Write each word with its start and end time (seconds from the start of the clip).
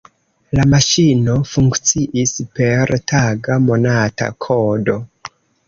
La 0.59 0.63
maŝino 0.69 1.35
funkciis 1.49 2.33
per 2.61 2.95
taga, 3.13 3.61
monata 3.69 4.33
kodo. 4.49 5.01